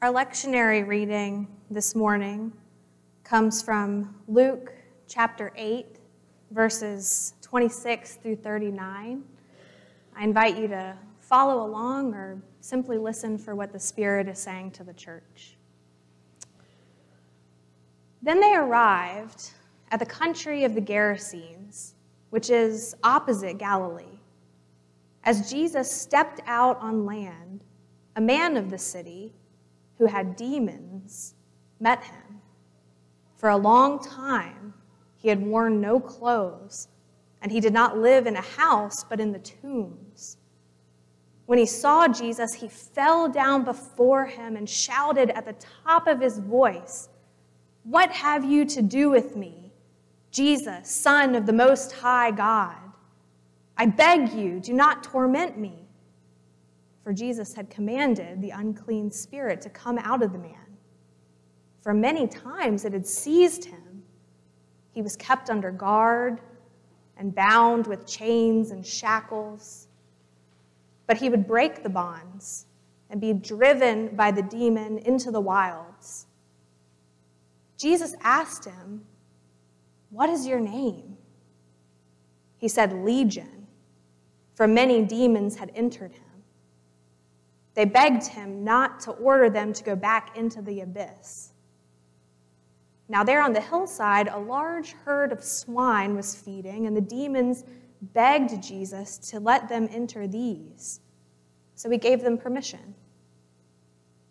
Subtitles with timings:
[0.00, 2.52] Our lectionary reading this morning
[3.24, 4.72] comes from Luke
[5.08, 5.86] chapter 8,
[6.52, 9.24] verses 26 through 39.
[10.14, 14.70] I invite you to follow along or simply listen for what the Spirit is saying
[14.72, 15.56] to the church.
[18.22, 19.50] Then they arrived
[19.90, 21.94] at the country of the Gerasenes,
[22.30, 24.20] which is opposite Galilee.
[25.24, 27.64] As Jesus stepped out on land,
[28.14, 29.34] a man of the city,
[29.98, 31.34] who had demons
[31.80, 32.40] met him.
[33.36, 34.74] For a long time,
[35.16, 36.88] he had worn no clothes,
[37.42, 40.38] and he did not live in a house, but in the tombs.
[41.46, 46.20] When he saw Jesus, he fell down before him and shouted at the top of
[46.20, 47.08] his voice,
[47.84, 49.72] What have you to do with me,
[50.30, 52.76] Jesus, Son of the Most High God?
[53.76, 55.87] I beg you, do not torment me
[57.08, 60.76] for Jesus had commanded the unclean spirit to come out of the man.
[61.80, 64.02] For many times it had seized him.
[64.92, 66.42] He was kept under guard
[67.16, 69.88] and bound with chains and shackles.
[71.06, 72.66] But he would break the bonds
[73.08, 76.26] and be driven by the demon into the wilds.
[77.78, 79.06] Jesus asked him,
[80.10, 81.16] What is your name?
[82.58, 83.66] He said, Legion,
[84.54, 86.27] for many demons had entered him.
[87.78, 91.52] They begged him not to order them to go back into the abyss.
[93.08, 97.62] Now, there on the hillside, a large herd of swine was feeding, and the demons
[98.02, 100.98] begged Jesus to let them enter these.
[101.76, 102.96] So he gave them permission.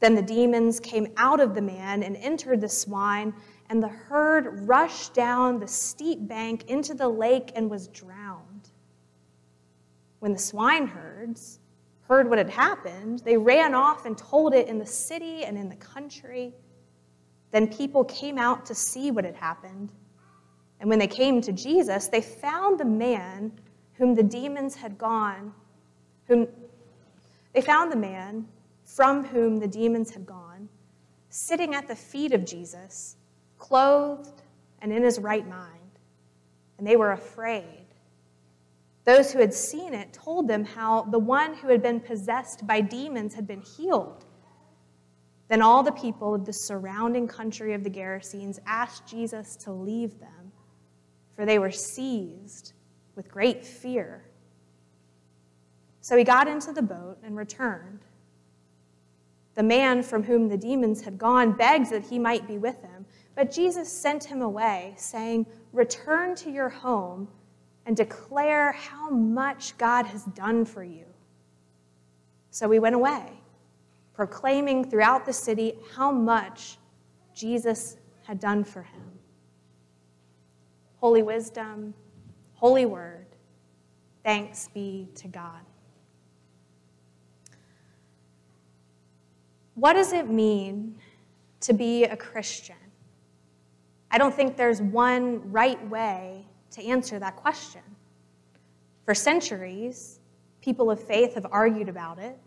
[0.00, 3.32] Then the demons came out of the man and entered the swine,
[3.70, 8.70] and the herd rushed down the steep bank into the lake and was drowned.
[10.18, 11.60] When the swineherds
[12.08, 15.68] heard what had happened, they ran off and told it in the city and in
[15.68, 16.54] the country.
[17.50, 19.90] Then people came out to see what had happened.
[20.80, 23.52] And when they came to Jesus, they found the man
[23.94, 25.52] whom the demons had gone,
[26.26, 26.46] whom
[27.52, 28.46] they found the man
[28.84, 30.68] from whom the demons had gone,
[31.30, 33.16] sitting at the feet of Jesus,
[33.58, 34.42] clothed
[34.80, 35.72] and in his right mind.
[36.78, 37.85] And they were afraid.
[39.06, 42.80] Those who had seen it told them how the one who had been possessed by
[42.80, 44.24] demons had been healed.
[45.48, 50.18] Then all the people of the surrounding country of the Gerasenes asked Jesus to leave
[50.18, 50.50] them,
[51.36, 52.72] for they were seized
[53.14, 54.24] with great fear.
[56.00, 58.00] So he got into the boat and returned.
[59.54, 63.06] The man from whom the demons had gone begged that he might be with him,
[63.36, 67.28] but Jesus sent him away, saying, Return to your home
[67.86, 71.04] and declare how much God has done for you.
[72.50, 73.32] So we went away,
[74.12, 76.78] proclaiming throughout the city how much
[77.34, 79.02] Jesus had done for him.
[80.98, 81.94] Holy wisdom,
[82.54, 83.26] holy word,
[84.24, 85.60] thanks be to God.
[89.74, 90.96] What does it mean
[91.60, 92.76] to be a Christian?
[94.10, 97.82] I don't think there's one right way to answer that question.
[99.04, 100.20] For centuries,
[100.60, 102.38] people of faith have argued about it.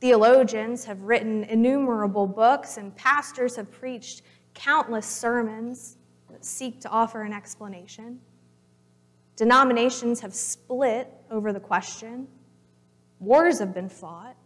[0.00, 4.22] Theologians have written innumerable books, and pastors have preached
[4.54, 5.96] countless sermons
[6.30, 8.20] that seek to offer an explanation.
[9.36, 12.26] Denominations have split over the question.
[13.20, 14.36] Wars have been fought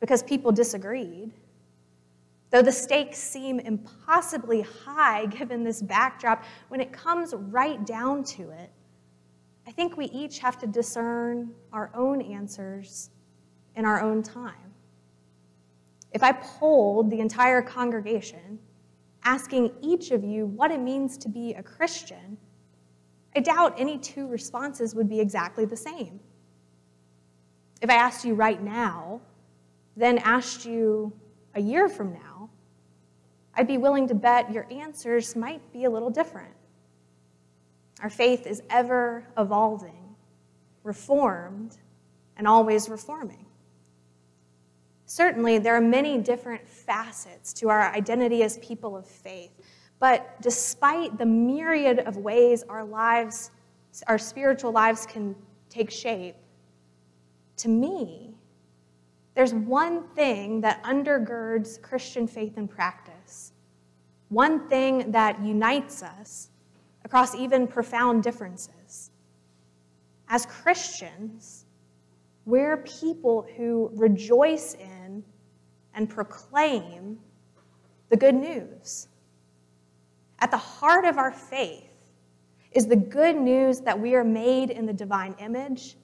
[0.00, 1.32] because people disagreed.
[2.56, 8.48] Though the stakes seem impossibly high given this backdrop, when it comes right down to
[8.48, 8.70] it,
[9.66, 13.10] I think we each have to discern our own answers
[13.74, 14.72] in our own time.
[16.12, 18.58] If I polled the entire congregation,
[19.22, 22.38] asking each of you what it means to be a Christian,
[23.36, 26.20] I doubt any two responses would be exactly the same.
[27.82, 29.20] If I asked you right now,
[29.94, 31.12] then asked you
[31.56, 32.50] a year from now,
[33.54, 36.52] I'd be willing to bet your answers might be a little different.
[38.02, 40.14] Our faith is ever evolving,
[40.84, 41.78] reformed,
[42.36, 43.46] and always reforming.
[45.06, 49.52] Certainly, there are many different facets to our identity as people of faith,
[49.98, 53.50] but despite the myriad of ways our lives,
[54.08, 55.34] our spiritual lives can
[55.70, 56.36] take shape,
[57.56, 58.35] to me,
[59.36, 63.52] there's one thing that undergirds Christian faith and practice
[64.28, 66.50] one thing that unites us
[67.04, 69.10] across even profound differences.
[70.28, 71.66] As Christians,
[72.44, 75.22] we're people who rejoice in
[75.94, 77.18] and proclaim
[78.08, 79.08] the good news.
[80.40, 81.84] At the heart of our faith
[82.72, 85.96] is the good news that we are made in the divine image,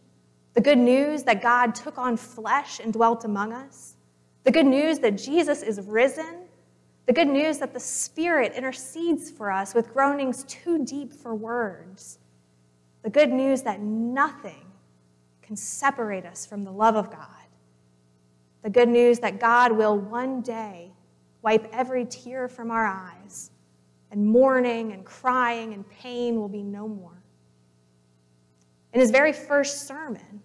[0.54, 3.96] the good news that God took on flesh and dwelt among us,
[4.44, 6.42] the good news that Jesus is risen,
[7.06, 12.18] the good news that the Spirit intercedes for us with groanings too deep for words,
[13.02, 14.66] the good news that nothing
[15.40, 17.26] can separate us from the love of God,
[18.62, 20.92] the good news that God will one day
[21.42, 23.50] wipe every tear from our eyes
[24.10, 27.21] and mourning and crying and pain will be no more.
[28.92, 30.42] In his very first sermon,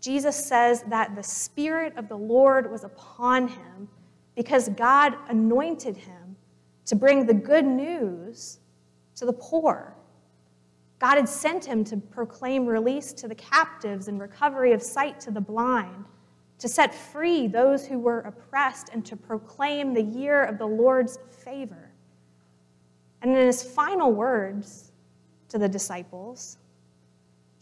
[0.00, 3.88] Jesus says that the Spirit of the Lord was upon him
[4.34, 6.36] because God anointed him
[6.86, 8.58] to bring the good news
[9.14, 9.94] to the poor.
[10.98, 15.30] God had sent him to proclaim release to the captives and recovery of sight to
[15.30, 16.04] the blind,
[16.58, 21.18] to set free those who were oppressed, and to proclaim the year of the Lord's
[21.30, 21.90] favor.
[23.20, 24.92] And in his final words
[25.48, 26.58] to the disciples,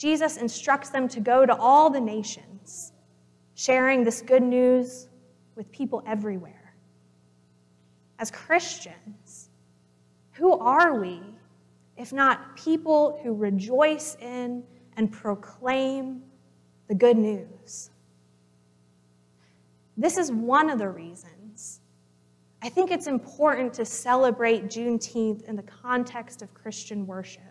[0.01, 2.95] Jesus instructs them to go to all the nations,
[3.55, 5.11] sharing this good news
[5.57, 6.75] with people everywhere.
[8.19, 9.51] As Christians,
[10.33, 11.21] who are we
[11.99, 14.65] if not people who rejoice in
[14.97, 16.23] and proclaim
[16.89, 17.91] the good news?
[19.99, 21.81] This is one of the reasons
[22.63, 27.50] I think it's important to celebrate Juneteenth in the context of Christian worship.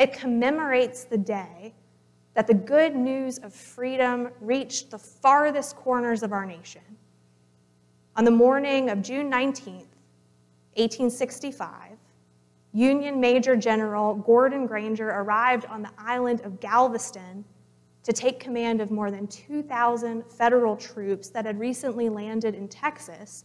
[0.00, 1.74] It commemorates the day
[2.32, 6.80] that the good news of freedom reached the farthest corners of our nation.
[8.16, 11.98] On the morning of June 19, 1865,
[12.72, 17.44] Union Major General Gordon Granger arrived on the island of Galveston
[18.02, 23.44] to take command of more than 2,000 federal troops that had recently landed in Texas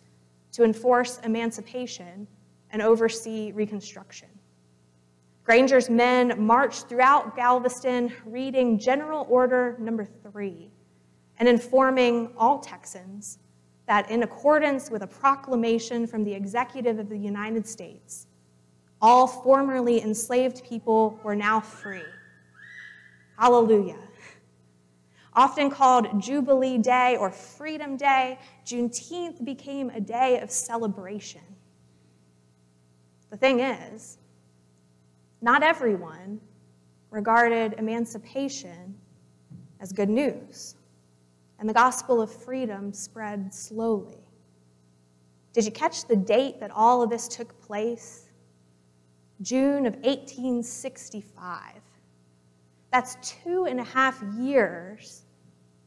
[0.53, 2.25] to enforce emancipation
[2.69, 4.29] and oversee Reconstruction.
[5.45, 10.71] Granger's men marched throughout Galveston reading General Order Number 3
[11.37, 13.37] and informing all Texans
[13.85, 18.25] that in accordance with a proclamation from the Executive of the United States,
[18.99, 22.01] all formerly enslaved people were now free.
[23.37, 23.99] Hallelujah.
[25.33, 31.41] Often called Jubilee Day or Freedom Day, Juneteenth became a day of celebration.
[33.29, 34.17] The thing is,
[35.41, 36.39] not everyone
[37.09, 38.95] regarded emancipation
[39.79, 40.75] as good news,
[41.59, 44.17] and the gospel of freedom spread slowly.
[45.53, 48.29] Did you catch the date that all of this took place?
[49.41, 51.61] June of 1865.
[52.91, 55.25] That's two and a half years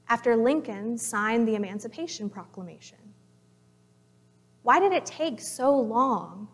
[0.09, 2.99] after Lincoln signed the Emancipation Proclamation?
[4.63, 6.49] Why did it take so long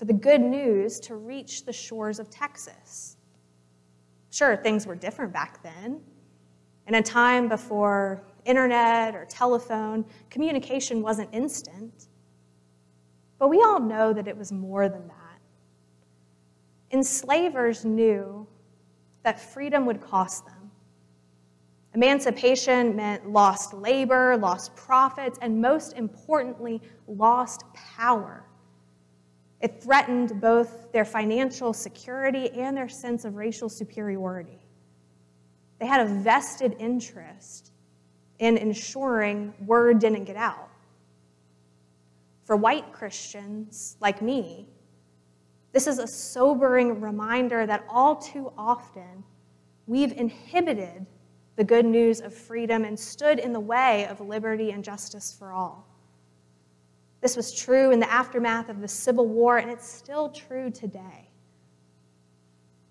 [0.00, 3.18] for the good news to reach the shores of Texas?
[4.30, 6.00] Sure, things were different back then.
[6.86, 12.06] In a time before internet or telephone, communication wasn't instant.
[13.38, 15.38] But we all know that it was more than that.
[16.90, 18.46] Enslavers knew
[19.22, 20.60] that freedom would cost them
[21.94, 28.44] Emancipation meant lost labor, lost profits, and most importantly, lost power.
[29.60, 34.58] It threatened both their financial security and their sense of racial superiority.
[35.78, 37.72] They had a vested interest
[38.38, 40.68] in ensuring word didn't get out.
[42.44, 44.68] For white Christians like me,
[45.72, 49.24] this is a sobering reminder that all too often
[49.86, 51.06] we've inhibited
[51.56, 55.52] the good news of freedom and stood in the way of liberty and justice for
[55.52, 55.86] all.
[57.20, 61.28] This was true in the aftermath of the Civil War, and it's still true today.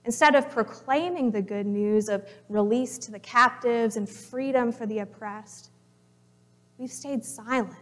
[0.06, 5.00] Instead of proclaiming the good news of release to the captives and freedom for the
[5.00, 5.72] oppressed,
[6.78, 7.76] we've stayed silent.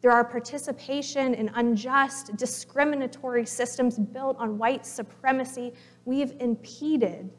[0.00, 5.72] Through our participation in unjust, discriminatory systems built on white supremacy,
[6.04, 7.30] we've impeded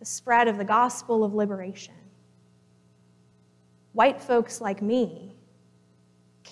[0.00, 1.94] the spread of the gospel of liberation.
[3.92, 5.31] White folks like me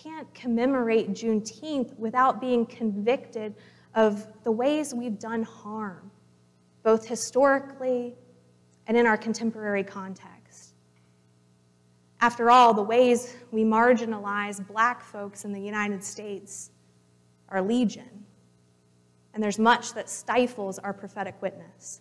[0.03, 3.55] can't commemorate Juneteenth without being convicted
[3.95, 6.11] of the ways we've done harm,
[6.83, 8.15] both historically
[8.87, 10.75] and in our contemporary context.
[12.21, 16.71] After all, the ways we marginalize black folks in the United States
[17.49, 18.25] are legion,
[19.35, 22.01] and there's much that stifles our prophetic witness.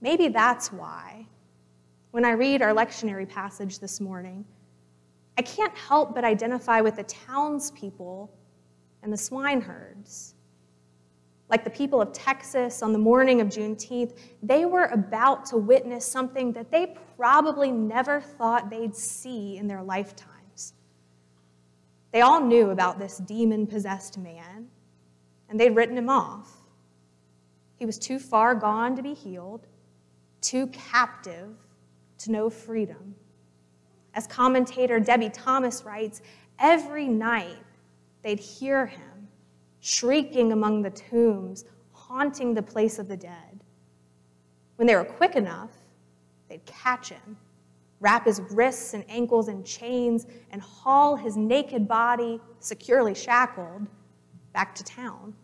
[0.00, 1.26] Maybe that's why,
[2.12, 4.44] when I read our lectionary passage this morning,
[5.38, 8.28] I can't help but identify with the townspeople
[9.04, 10.34] and the swineherds.
[11.48, 16.04] Like the people of Texas on the morning of Juneteenth, they were about to witness
[16.04, 20.74] something that they probably never thought they'd see in their lifetimes.
[22.12, 24.66] They all knew about this demon possessed man,
[25.48, 26.50] and they'd written him off.
[27.76, 29.68] He was too far gone to be healed,
[30.40, 31.54] too captive
[32.18, 33.14] to know freedom.
[34.14, 36.22] As commentator Debie Thomas writes,
[36.58, 37.62] every night
[38.22, 39.28] they'd hear him
[39.80, 43.64] shrieking among the tombs, haunting the place of the dead.
[44.76, 45.70] When they were quick enough,
[46.48, 47.36] they'd catch him,
[48.00, 53.86] wrap his wrists and ankles in chains, and haul his naked body, securely shackled,
[54.52, 55.34] back to town.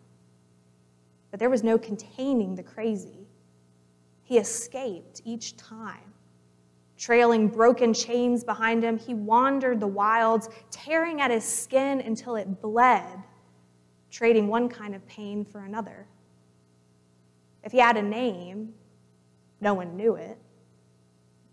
[1.31, 3.27] But there was no containing the crazy.
[4.23, 6.13] He escaped each time.
[7.05, 12.63] Trailing broken chains behind him, he wandered the wilds, tearing at his skin until it
[12.63, 13.05] bled,
[14.09, 16.07] trading one kind of pain for another.
[17.63, 18.73] If he had a name,
[19.61, 20.39] no one knew it.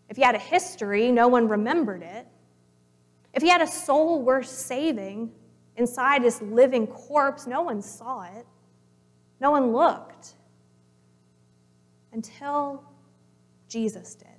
[0.09, 2.27] If he had a history, no one remembered it.
[3.35, 5.31] If he had a soul worth saving
[5.77, 8.47] inside his living corpse, no one saw it.
[9.39, 10.33] No one looked.
[12.11, 12.83] Until
[13.69, 14.32] Jesus did.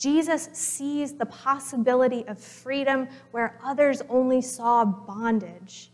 [0.00, 5.92] Jesus sees the possibility of freedom where others only saw bondage.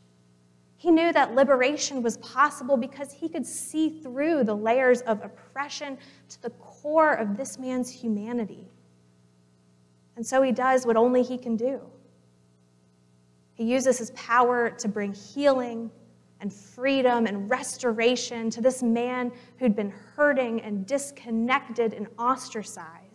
[0.76, 5.98] He knew that liberation was possible because he could see through the layers of oppression
[6.28, 8.70] to the core of this man's humanity.
[10.14, 11.80] And so he does what only he can do.
[13.54, 15.90] He uses his power to bring healing
[16.40, 23.05] and freedom and restoration to this man who'd been hurting and disconnected and ostracized.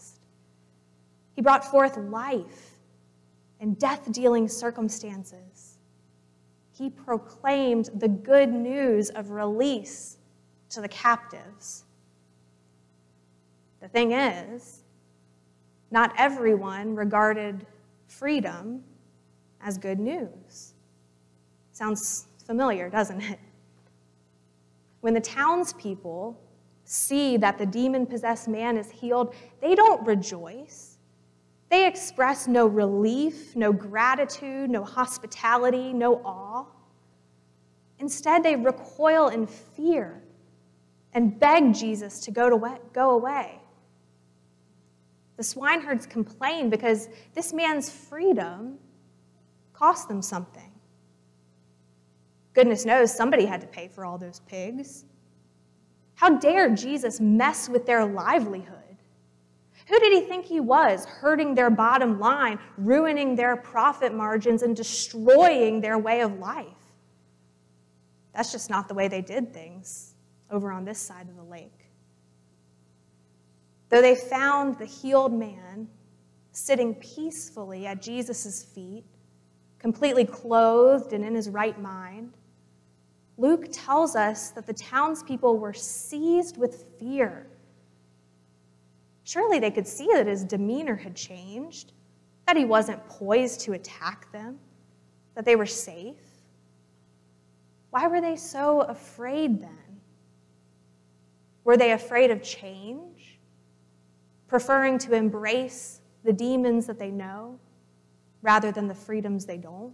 [1.42, 2.78] He brought forth life
[3.60, 5.80] in death dealing circumstances.
[6.72, 10.20] He proclaimed the good news of release
[10.70, 11.86] to the captives.
[13.80, 14.84] The thing is,
[15.90, 17.66] not everyone regarded
[18.06, 18.84] freedom
[19.62, 20.76] as good news.
[21.72, 23.40] Sounds familiar, doesn't it?
[25.00, 26.40] When the townspeople
[26.84, 30.91] see that the demon possessed man is healed, they don't rejoice.
[31.72, 36.66] They express no relief, no gratitude, no hospitality, no awe.
[37.98, 40.22] Instead, they recoil in fear
[41.14, 43.58] and beg Jesus to go, to go away.
[45.38, 48.78] The swineherds complain because this man's freedom
[49.72, 50.72] cost them something.
[52.54, 55.06] Goodness knows somebody had to pay for all those pigs.
[56.16, 58.81] How dare Jesus mess with their livelihood?
[59.88, 64.76] Who did he think he was, hurting their bottom line, ruining their profit margins, and
[64.76, 66.68] destroying their way of life?
[68.34, 70.14] That's just not the way they did things
[70.50, 71.88] over on this side of the lake.
[73.90, 75.90] Though they found the healed man
[76.54, 79.04] sitting peacefully at Jesus' feet,
[79.80, 82.34] completely clothed and in his right mind,
[83.38, 87.48] Luke tells us that the townspeople were seized with fear
[89.32, 91.94] Surely they could see that his demeanor had changed,
[92.48, 94.60] that he wasn't poised to attack them,
[95.36, 96.18] that they were safe.
[97.92, 100.02] Why were they so afraid then?
[101.64, 103.40] Were they afraid of change,
[104.50, 107.58] preferring to embrace the demons that they know
[108.42, 109.94] rather than the freedoms they don't?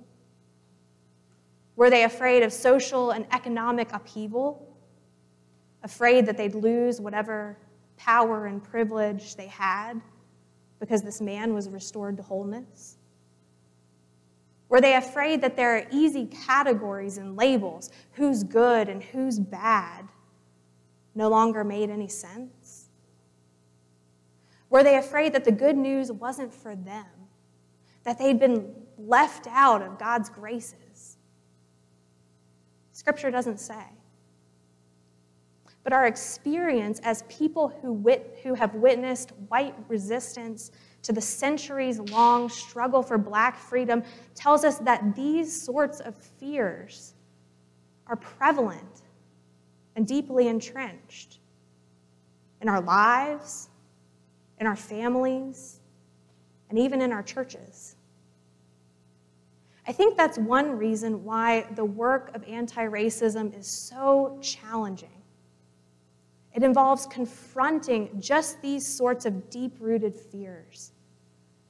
[1.75, 4.75] Were they afraid of social and economic upheaval,
[5.83, 7.55] afraid that they'd lose whatever
[7.97, 9.99] power and privilege they had
[10.79, 12.97] because this man was restored to wholeness?
[14.69, 20.07] Were they afraid that there are easy categories and labels, who's good and who's bad,
[21.15, 22.89] no longer made any sense?
[24.69, 27.05] Were they afraid that the good news wasn't for them,
[28.03, 31.17] that they'd been left out of God's graces?
[32.91, 33.85] Scripture doesn't say
[35.87, 41.97] but our experience as people who, wit- who have witnessed white resistance to the centuries
[41.97, 44.03] long struggle for black freedom
[44.35, 47.13] tells us that these sorts of fears
[48.05, 49.03] are prevalent
[49.95, 51.39] and deeply entrenched
[52.61, 53.69] in our lives,
[54.59, 55.79] in our families,
[56.69, 57.95] and even in our churches.
[59.87, 65.16] I think that's one reason why the work of anti racism is so challenging.
[66.57, 70.91] It involves confronting just these sorts of deep rooted fears,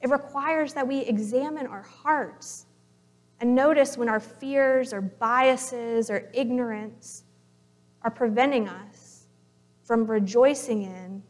[0.00, 2.64] It requires that we examine our hearts
[3.38, 7.24] and notice when our fears or biases or ignorance
[8.00, 9.26] are preventing us
[9.84, 11.22] from rejoicing in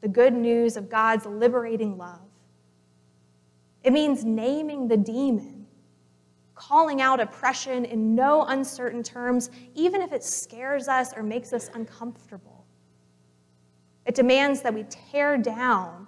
[0.00, 2.26] the good news of God's liberating love.
[3.84, 5.66] It means naming the demon,
[6.56, 11.70] calling out oppression in no uncertain terms, even if it scares us or makes us
[11.74, 12.53] uncomfortable.
[14.06, 16.06] It demands that we tear down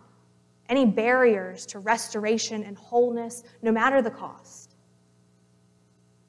[0.68, 4.74] any barriers to restoration and wholeness, no matter the cost.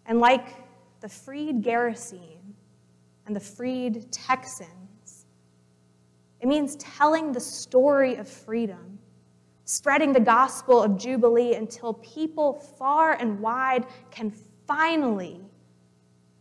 [0.05, 0.55] And like
[1.01, 2.53] the freed Gerasene
[3.25, 5.25] and the freed Texans,
[6.39, 8.99] it means telling the story of freedom,
[9.65, 14.31] spreading the gospel of Jubilee until people far and wide can
[14.67, 15.41] finally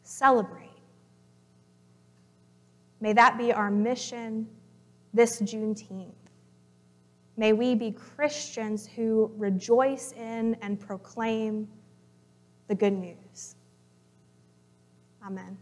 [0.02, 0.62] celebrate.
[3.00, 4.47] May that be our mission
[5.16, 6.12] this Juneteenth.
[7.38, 11.68] May we be Christians who rejoice in and proclaim
[12.68, 13.56] the good news.
[15.25, 15.58] Amen.